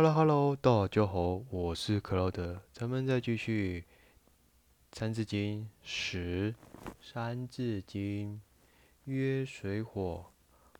[0.00, 3.84] Hello Hello，大家好，我是克劳德，咱们再继续
[4.96, 6.54] 《三字经》十，
[7.00, 8.36] 《三字经》
[9.10, 10.26] 曰：水火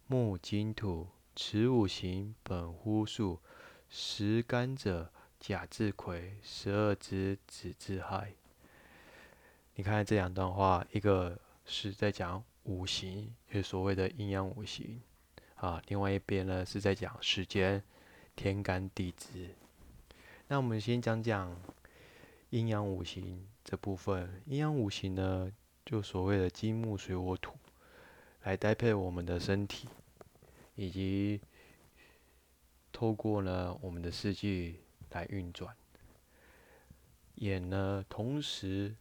[0.06, 3.40] 木金土，此五行本乎数。
[3.88, 5.10] 十干者，
[5.40, 8.34] 甲至癸，十二支，子至亥。
[9.74, 15.02] 你看这两段话，一个是在讲五行，就所谓的阴阳五行
[15.56, 17.82] 啊；另外一边呢是在讲时间。
[18.38, 19.50] 天干地支，
[20.46, 21.60] 那我们先讲讲
[22.50, 24.40] 阴阳五行这部分。
[24.46, 25.50] 阴阳五行呢，
[25.84, 27.56] 就所谓的金木水火土，
[28.44, 29.88] 来搭配我们的身体，
[30.76, 31.40] 以及
[32.92, 35.74] 透过呢我们的四季来运转。
[37.34, 38.94] 也呢，同时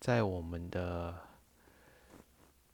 [0.00, 1.16] 在我们的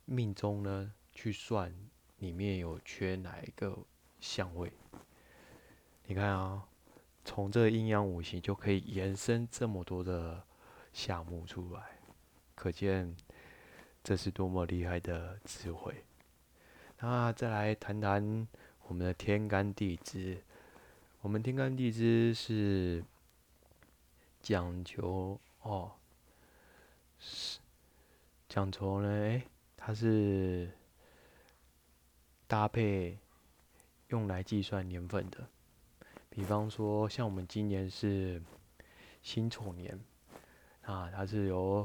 [0.07, 1.71] 命中呢去算
[2.17, 3.77] 里面有缺哪一个
[4.21, 4.73] 相位。
[6.11, 6.67] 你看啊，
[7.23, 10.43] 从这阴阳五行就可以延伸这么多的
[10.91, 11.99] 项目出来，
[12.55, 13.15] 可见
[14.03, 16.03] 这是多么厉害的智慧。
[16.99, 18.49] 那再来谈谈
[18.87, 20.43] 我们的天干地支，
[21.21, 23.05] 我们天干地支是
[24.41, 25.93] 讲求哦，
[27.19, 27.59] 是
[28.49, 29.43] 讲求呢，哎，
[29.77, 30.71] 它是
[32.47, 33.19] 搭配
[34.09, 35.47] 用来计算年份的。
[36.39, 38.41] 比方说，像我们今年是
[39.25, 39.99] 辛丑年，
[40.83, 41.85] 啊，它是由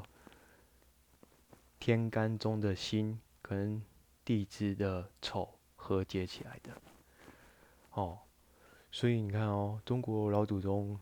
[1.80, 3.82] 天干中的辛跟
[4.24, 6.72] 地支的丑合结起来的，
[7.94, 8.20] 哦，
[8.92, 11.00] 所以你看哦，中国老祖宗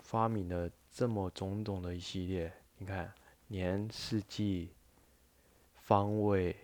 [0.00, 3.14] 发明了这么种种的一系列，你看
[3.46, 4.72] 年、四季、
[5.76, 6.56] 方位、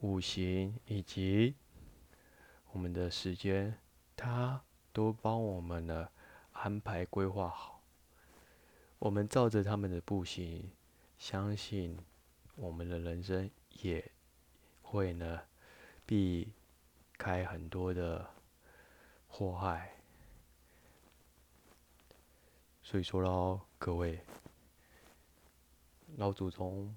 [0.00, 1.54] 五行以及。
[2.72, 3.78] 我们的时间，
[4.16, 6.08] 他都帮我们呢
[6.52, 7.82] 安排规划好。
[8.98, 10.70] 我们照着他们的步行，
[11.18, 11.98] 相信
[12.56, 14.10] 我们的人生也
[14.82, 15.40] 会呢
[16.04, 16.52] 避
[17.16, 18.28] 开很多的
[19.28, 19.92] 祸害。
[22.82, 24.20] 所以说喽，各位
[26.16, 26.96] 老祖宗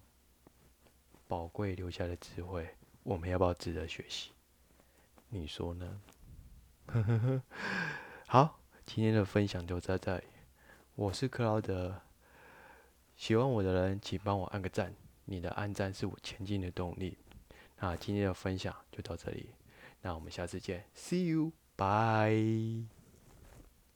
[1.27, 4.31] 宝贵留下的智慧，我们要不要值得学习？
[5.33, 6.01] 你说呢？
[8.27, 10.25] 好，今天的分享就在这里。
[10.95, 12.01] 我是克劳德，
[13.15, 14.93] 喜欢我的人请帮我按个赞，
[15.23, 17.17] 你的按赞是我前进的动力。
[17.79, 19.51] 那今天的分享就到这里，
[20.01, 23.00] 那我们下次见，See you，bye。